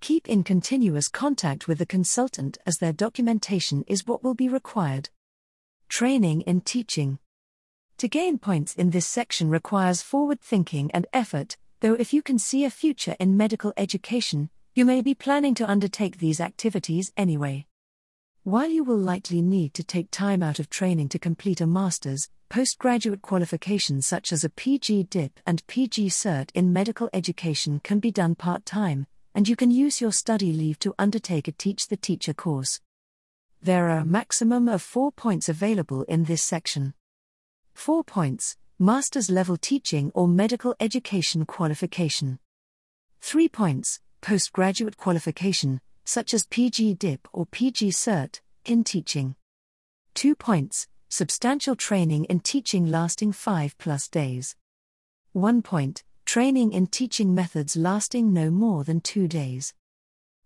[0.00, 5.10] Keep in continuous contact with the consultant as their documentation is what will be required.
[5.88, 7.18] Training in teaching.
[7.96, 12.38] To gain points in this section requires forward thinking and effort, though, if you can
[12.38, 17.66] see a future in medical education, you may be planning to undertake these activities anyway.
[18.44, 22.28] While you will likely need to take time out of training to complete a master's,
[22.48, 28.10] postgraduate qualifications such as a PG DIP and PG CERT in medical education can be
[28.10, 31.96] done part time, and you can use your study leave to undertake a Teach the
[31.96, 32.80] Teacher course.
[33.62, 36.94] There are a maximum of four points available in this section.
[37.74, 42.38] Four points Master's level teaching or medical education qualification.
[43.20, 49.36] Three points Postgraduate qualification, such as PG DIP or PG CERT, in teaching.
[50.14, 54.56] 2 points substantial training in teaching lasting 5 plus days.
[55.32, 59.72] 1 point training in teaching methods lasting no more than 2 days.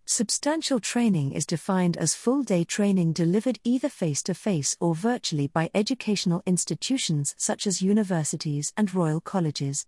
[0.05, 5.47] Substantial training is defined as full day training delivered either face to face or virtually
[5.47, 9.87] by educational institutions such as universities and royal colleges.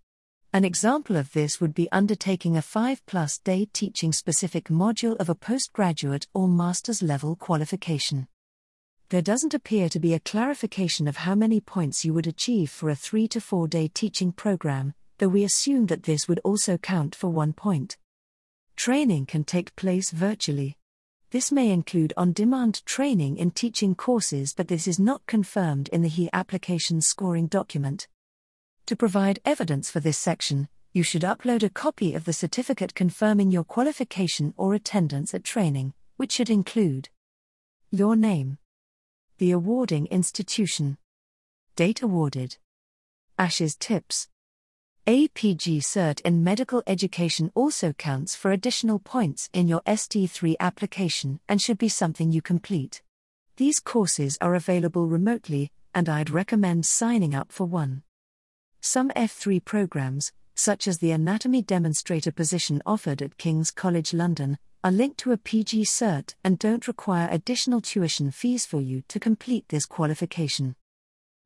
[0.53, 5.29] An example of this would be undertaking a 5 plus day teaching specific module of
[5.29, 8.27] a postgraduate or master's level qualification.
[9.09, 12.89] There doesn't appear to be a clarification of how many points you would achieve for
[12.89, 17.13] a 3 to 4 day teaching program, though we assume that this would also count
[17.13, 17.97] for one point.
[18.75, 20.77] Training can take place virtually.
[21.31, 26.01] This may include on demand training in teaching courses, but this is not confirmed in
[26.01, 28.07] the HE application scoring document.
[28.85, 33.51] To provide evidence for this section, you should upload a copy of the certificate confirming
[33.51, 37.09] your qualification or attendance at training, which should include
[37.91, 38.57] your name,
[39.37, 40.97] the awarding institution,
[41.75, 42.57] date awarded,
[43.37, 44.29] Ash's tips.
[45.07, 51.61] APG Cert in medical education also counts for additional points in your ST3 application and
[51.61, 53.03] should be something you complete.
[53.57, 58.01] These courses are available remotely, and I'd recommend signing up for one.
[58.81, 64.91] Some F3 programs, such as the anatomy demonstrator position offered at King's College London, are
[64.91, 69.69] linked to a PG cert and don't require additional tuition fees for you to complete
[69.69, 70.75] this qualification.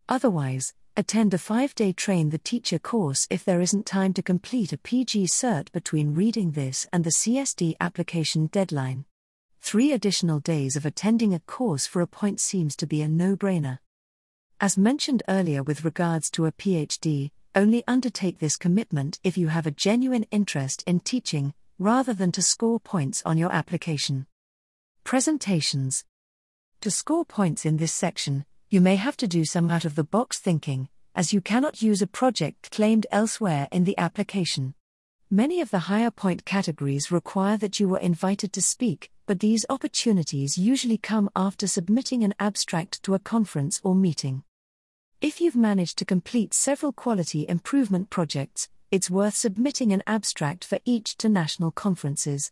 [0.07, 4.73] Otherwise, attend a five day Train the Teacher course if there isn't time to complete
[4.73, 9.05] a PG cert between reading this and the CST application deadline.
[9.61, 13.35] Three additional days of attending a course for a point seems to be a no
[13.35, 13.79] brainer.
[14.59, 19.65] As mentioned earlier with regards to a PhD, only undertake this commitment if you have
[19.65, 24.27] a genuine interest in teaching, rather than to score points on your application.
[25.03, 26.03] Presentations
[26.81, 30.03] To score points in this section, you may have to do some out of the
[30.03, 34.75] box thinking, as you cannot use a project claimed elsewhere in the application.
[35.31, 39.65] Many of the higher point categories require that you were invited to speak, but these
[39.71, 44.43] opportunities usually come after submitting an abstract to a conference or meeting.
[45.19, 50.77] If you've managed to complete several quality improvement projects, it's worth submitting an abstract for
[50.85, 52.51] each to national conferences.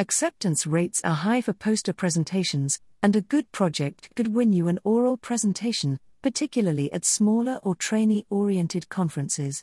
[0.00, 4.78] Acceptance rates are high for poster presentations, and a good project could win you an
[4.82, 9.62] oral presentation, particularly at smaller or trainee oriented conferences.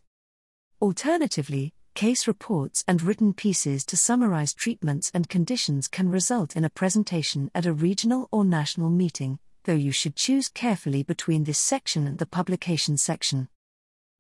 [0.79, 6.69] Alternatively, case reports and written pieces to summarize treatments and conditions can result in a
[6.69, 12.05] presentation at a regional or national meeting, though you should choose carefully between this section
[12.05, 13.49] and the publication section.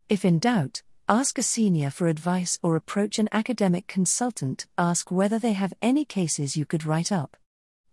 [0.09, 5.39] If in doubt, ask a senior for advice or approach an academic consultant, ask whether
[5.39, 7.37] they have any cases you could write up.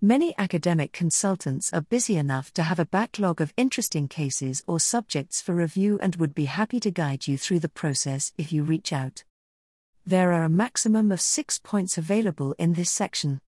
[0.03, 5.41] Many academic consultants are busy enough to have a backlog of interesting cases or subjects
[5.41, 8.93] for review and would be happy to guide you through the process if you reach
[8.93, 9.23] out.
[10.05, 13.41] There are a maximum of six points available in this section.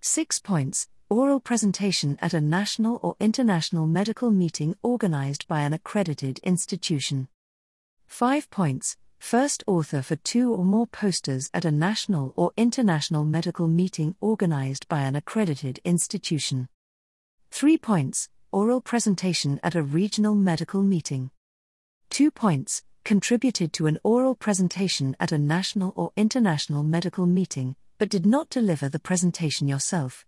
[0.00, 6.40] Six points Oral presentation at a national or international medical meeting organized by an accredited
[6.40, 7.28] institution.
[8.06, 8.96] 5 points.
[9.18, 14.86] First author for two or more posters at a national or international medical meeting organized
[14.88, 16.68] by an accredited institution.
[17.50, 18.28] 3 points.
[18.52, 21.30] Oral presentation at a regional medical meeting.
[22.10, 22.84] 2 points.
[23.04, 28.50] Contributed to an oral presentation at a national or international medical meeting, but did not
[28.50, 30.26] deliver the presentation yourself.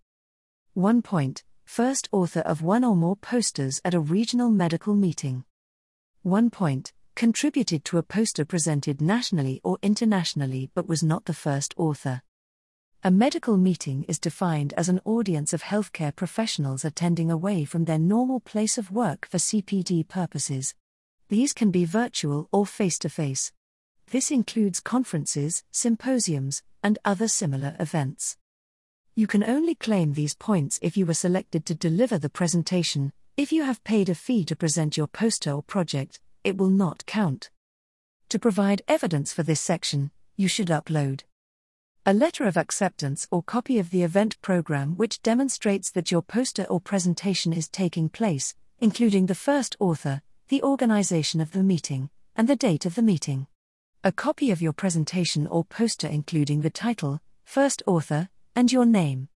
[0.74, 5.45] 1 point, first author of one or more posters at a regional medical meeting.
[6.22, 11.75] 1 point, contributed to a poster presented nationally or internationally but was not the first
[11.77, 12.23] author.
[13.03, 17.99] A medical meeting is defined as an audience of healthcare professionals attending away from their
[17.99, 20.77] normal place of work for CPD purposes.
[21.29, 23.51] These can be virtual or face to face.
[24.12, 28.37] This includes conferences, symposiums, and other similar events.
[29.16, 33.12] You can only claim these points if you were selected to deliver the presentation.
[33.37, 37.05] If you have paid a fee to present your poster or project, it will not
[37.07, 37.51] count.
[38.30, 41.22] To provide evidence for this section, you should upload
[42.07, 46.64] a letter of acceptance or copy of the event program which demonstrates that your poster
[46.64, 52.49] or presentation is taking place, including the first author, the organization of the meeting, and
[52.49, 53.46] the date of the meeting.
[54.03, 59.28] A copy of your presentation or poster including the title, first author, and your name.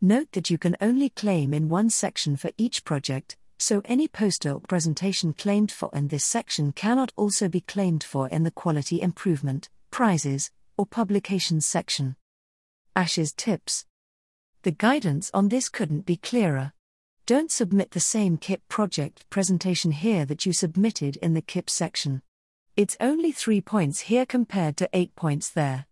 [0.00, 4.52] Note that you can only claim in one section for each project, so any poster
[4.52, 9.00] or presentation claimed for in this section cannot also be claimed for in the quality
[9.00, 12.16] improvement, prizes, or publications section.
[12.94, 13.86] Ash's tips.
[14.62, 16.72] The guidance on this couldn't be clearer.
[17.24, 22.22] Don't submit the same QIP project presentation here that you submitted in the QIP section.
[22.76, 25.86] It's only 3 points here compared to 8 points there.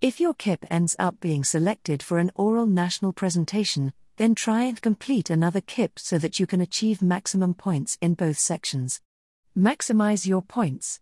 [0.00, 3.92] If your QIP ends up being selected for an oral national presentation,
[4.22, 8.38] then try and complete another QIP so that you can achieve maximum points in both
[8.38, 9.00] sections.
[9.58, 11.00] Maximize your points.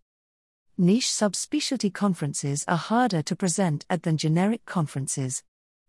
[0.79, 5.43] Niche subspecialty conferences are harder to present at than generic conferences.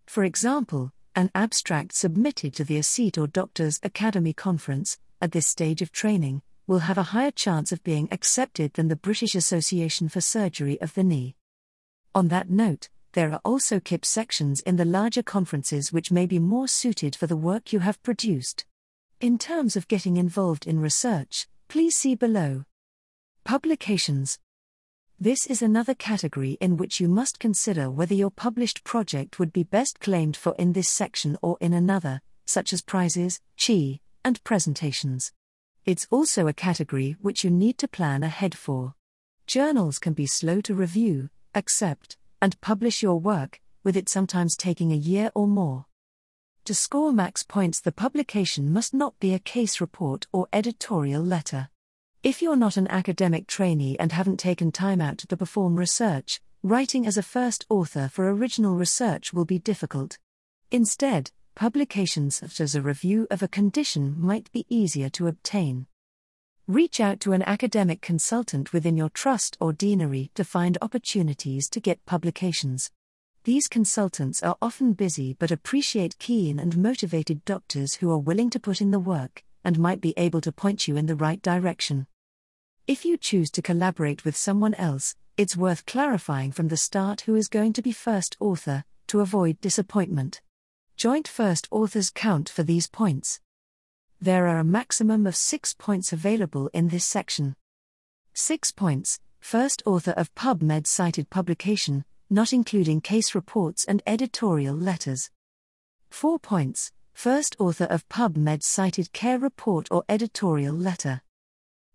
[0.05, 5.81] For example, an abstract submitted to the ASiT or Doctors Academy conference, at this stage
[5.81, 10.19] of training, will have a higher chance of being accepted than the British Association for
[10.19, 11.37] Surgery of the Knee.
[12.13, 16.39] On that note, there are also QIP sections in the larger conferences which may be
[16.39, 18.65] more suited for the work you have produced.
[19.19, 22.63] In terms of getting involved in research, please see below.
[23.43, 24.39] Publications
[25.19, 29.63] This is another category in which you must consider whether your published project would be
[29.63, 35.33] best claimed for in this section or in another, such as prizes, chi, and presentations.
[35.85, 38.93] It's also a category which you need to plan ahead for.
[39.47, 44.91] Journals can be slow to review, accept, and publish your work, with it sometimes taking
[44.91, 45.85] a year or more.
[46.65, 51.69] To score max points, the publication must not be a case report or editorial letter.
[52.23, 57.07] If you're not an academic trainee and haven't taken time out to perform research, writing
[57.07, 60.19] as a first author for original research will be difficult.
[60.69, 65.87] Instead, publications such as a review of a condition might be easier to obtain.
[66.67, 71.79] Reach out to an academic consultant within your trust or deanery to find opportunities to
[71.79, 72.91] get publications.
[73.43, 78.59] These consultants are often busy but appreciate keen and motivated doctors who are willing to
[78.59, 82.05] put in the work and might be able to point you in the right direction.
[82.87, 87.35] If you choose to collaborate with someone else, it's worth clarifying from the start who
[87.35, 90.41] is going to be first author, to avoid disappointment.
[90.95, 93.39] Joint first authors count for these points.
[94.23, 97.55] There are a maximum of six points available in this section.
[98.33, 105.31] Six points First author of PubMed cited publication, not including case reports and editorial letters.
[106.11, 106.91] 4 points.
[107.13, 111.21] First author of PubMed cited care report or editorial letter.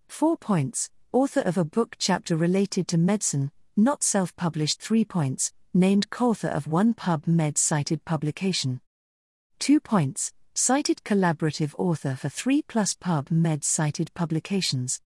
[0.09, 0.91] 4 points.
[1.13, 6.49] Author of a book chapter related to medicine, not self published 3 points, named co-author
[6.49, 8.81] of one PubMed cited publication.
[9.61, 10.33] 2 points.
[10.59, 15.03] Cited collaborative author for 3 plus PubMed cited publications.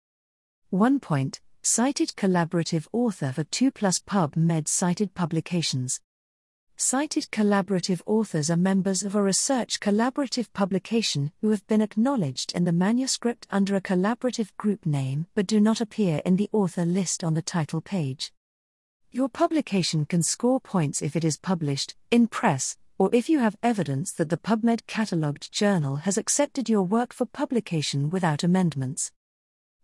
[0.68, 6.00] 1 point cited collaborative author for 2 plus PubMed cited publications.
[6.76, 12.62] Cited collaborative authors are members of a research collaborative publication who have been acknowledged in
[12.62, 17.24] the manuscript under a collaborative group name but do not appear in the author list
[17.24, 18.32] on the title page.
[19.10, 23.56] Your publication can score points if it is published in press or if you have
[23.62, 29.10] evidence that the PubMed catalogued journal has accepted your work for publication without amendments.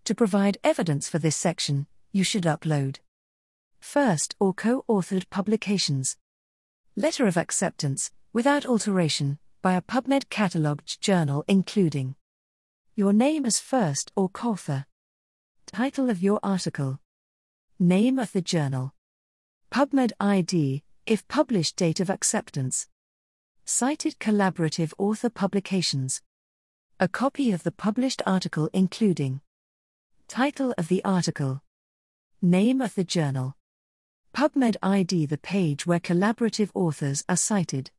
[0.05, 2.99] To provide evidence for this section, you should upload
[3.81, 6.19] first or co authored publications.
[6.95, 12.17] Letter of acceptance, without alteration, by a PubMed catalogued journal including
[12.97, 14.85] your name as first or co author,
[15.65, 17.01] title of your article,
[17.79, 18.93] name of the journal,
[19.73, 22.89] PubMed ID, if published date of acceptance,
[23.69, 26.23] cited collaborative author publications,
[27.01, 29.41] a copy of the published article including
[30.29, 31.63] Title of the article.
[32.41, 33.57] Name of the journal.
[34.33, 37.91] PubMed ID the page where collaborative authors are cited.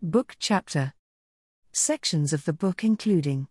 [0.00, 0.94] Book chapter.
[1.72, 3.48] Sections of the book including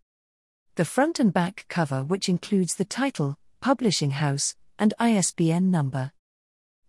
[0.76, 6.14] the front and back cover, which includes the title, publishing house, and ISBN number.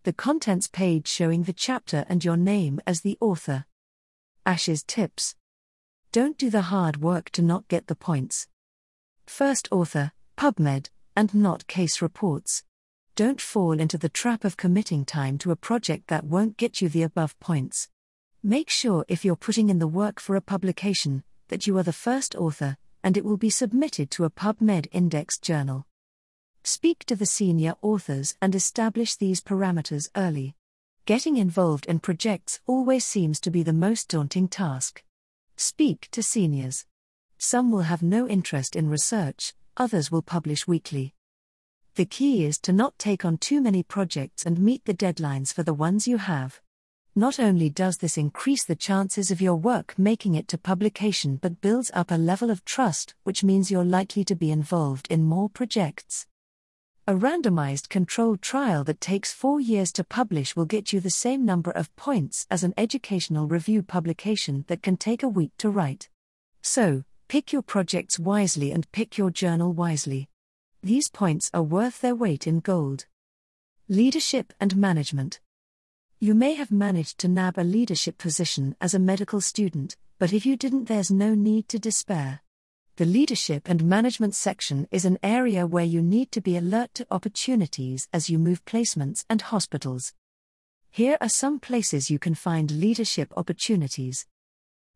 [0.05, 3.66] The contents page showing the chapter and your name as the author.
[4.47, 5.34] ASH's tips.
[6.12, 8.47] Don't do the hard work to not get the points.
[9.26, 12.62] First author, PubMed, and not case reports.
[13.16, 16.90] Don't fall into the trap of committing time to a project that won't get you
[16.90, 17.88] the above points.
[18.42, 21.92] Make sure if you're putting in the work for a publication, that you are the
[21.92, 25.86] first author, and it will be submitted to a PubMed indexed journal.
[26.64, 30.55] Speak to the senior authors and establish these parameters early.
[31.07, 35.05] Getting involved in projects always seems to be the most daunting task.
[35.55, 36.86] Speak to seniors.
[37.36, 41.12] Some will have no interest in research, others will publish weekly.
[41.96, 45.62] The key is to not take on too many projects and meet the deadlines for
[45.62, 46.62] the ones you have.
[47.14, 51.61] Not only does this increase the chances of your work making it to publication, but
[51.61, 55.50] builds up a level of trust, which means you're likely to be involved in more
[55.50, 56.26] projects.
[57.07, 61.44] A randomized controlled trial that takes four years to publish will get you the same
[61.44, 66.09] number of points as an educational review publication that can take a week to write.
[66.62, 70.28] So, Pick your projects wisely and pick your journal wisely.
[70.82, 73.07] These points are worth their weight in gold.
[73.88, 75.40] Leadership and Management
[76.20, 80.46] You may have managed to nab a leadership position as a medical student, but if
[80.46, 82.43] you didn't, there's no need to despair.
[82.97, 87.07] The leadership and management section is an area where you need to be alert to
[87.11, 90.12] opportunities as you move placements and hospitals.
[90.92, 94.26] Here are some places you can find leadership opportunities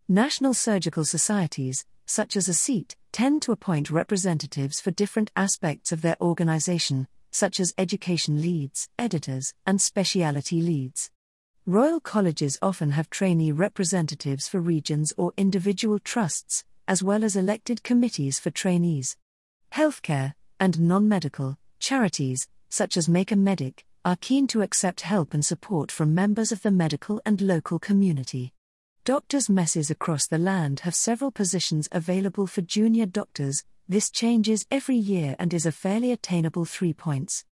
[0.06, 6.16] National Surgical Societies, such as ASiT, tend to appoint representatives for different aspects of their
[6.20, 11.10] organization, such as education leads, editors, and specialty leads.
[11.66, 17.82] Royal colleges often have trainee representatives for regions or individual trusts, as well as elected
[17.82, 19.16] committees for trainees.
[19.72, 25.34] Healthcare and non medical charities, such as Make a Medic, are keen to accept help
[25.34, 28.54] and support from members of the medical and local community.
[29.04, 34.96] Doctors' messes across the land have several positions available for junior doctors, this changes every
[34.96, 37.44] year and is a fairly attainable three points.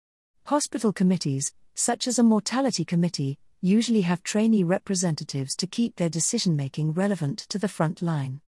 [0.47, 6.55] Hospital committees, such as a mortality committee, usually have trainee representatives to keep their decision
[6.55, 8.41] making relevant to the front line.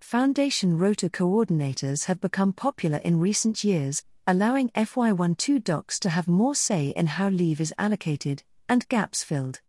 [0.00, 6.54] Foundation rota coordinators have become popular in recent years, allowing FY12 docs to have more
[6.54, 9.60] say in how leave is allocated and gaps filled.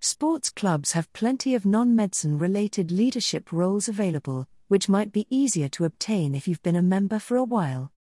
[0.00, 5.68] Sports clubs have plenty of non medicine related leadership roles available, which might be easier
[5.68, 7.92] to obtain if you've been a member for a while.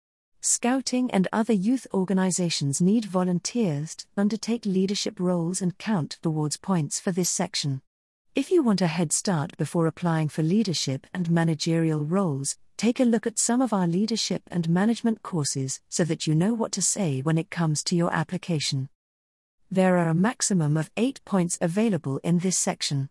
[0.41, 6.99] Scouting and other youth organizations need volunteers to undertake leadership roles and count towards points
[6.99, 7.83] for this section.
[8.35, 13.05] If you want a head start before applying for leadership and managerial roles, take a
[13.05, 16.80] look at some of our leadership and management courses so that you know what to
[16.80, 18.89] say when it comes to your application.
[19.70, 23.11] There are a maximum of 8 points available in this section.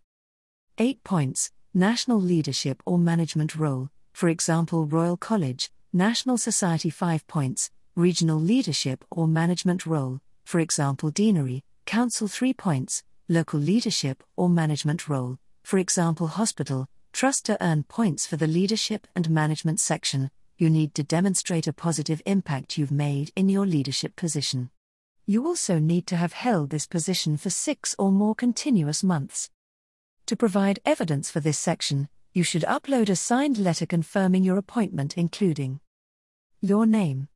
[0.79, 7.69] 8 points National leadership or management role, for example, Royal College, National Society 5 points,
[7.93, 15.07] Regional leadership or management role, for example, Deanery, Council 3 points, local leadership or management
[15.07, 20.69] role, for example, hospital, trust to earn points for the leadership and management section, you
[20.69, 24.69] need to demonstrate a positive impact you've made in your leadership position.
[25.25, 29.49] You also need to have held this position for six or more continuous months.
[30.27, 35.17] To provide evidence for this section, you should upload a signed letter confirming your appointment,
[35.17, 35.79] including
[36.61, 37.27] your name,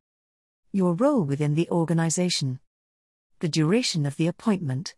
[0.72, 2.60] your role within the organization,
[3.40, 4.94] the duration of the appointment,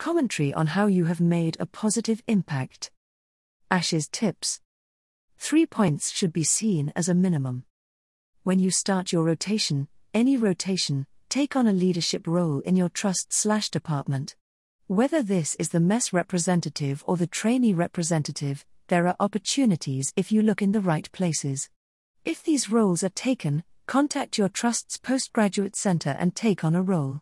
[0.00, 2.90] Commentary on how you have made a positive impact.
[3.70, 4.62] Ash's tips.
[5.36, 7.64] Three points should be seen as a minimum.
[8.42, 13.34] When you start your rotation, any rotation, take on a leadership role in your trust
[13.34, 14.36] slash department.
[14.86, 20.40] Whether this is the mess representative or the trainee representative, there are opportunities if you
[20.40, 21.68] look in the right places.
[22.24, 27.20] If these roles are taken, contact your trust's postgraduate center and take on a role.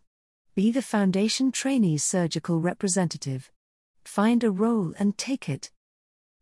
[0.55, 3.51] Be the Foundation trainee's surgical representative.
[4.03, 5.69] Find a role and take it.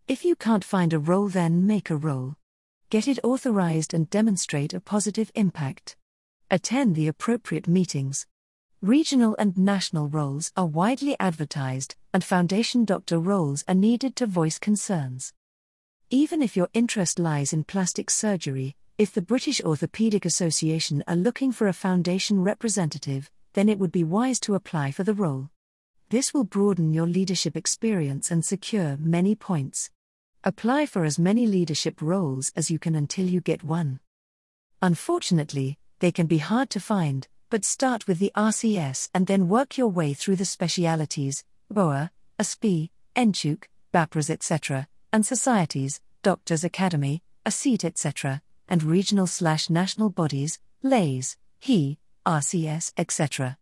[0.07, 2.35] If you can't find a role, then make a role.
[2.89, 5.97] Get it authorized and demonstrate a positive impact.
[6.49, 8.25] Attend the appropriate meetings.
[8.81, 14.57] Regional and national roles are widely advertised, and Foundation doctor roles are needed to voice
[14.57, 15.33] concerns.
[16.09, 21.51] Even if your interest lies in plastic surgery, if the British Orthopaedic Association are looking
[21.51, 25.49] for a Foundation representative, then it would be wise to apply for the role.
[26.09, 29.89] This will broaden your leadership experience and secure many points.
[30.43, 33.99] Apply for as many leadership roles as you can until you get one.
[34.79, 39.75] Unfortunately, they can be hard to find, but start with the RCS and then work
[39.75, 47.83] your way through the specialities, BOA, ASPE, NCHUK, BAPRAS, etc., and societies, Doctors Academy, ASiT,
[47.83, 51.97] etc., and regional slash national bodies, LAYS, HE,
[52.27, 53.55] RCS, etc.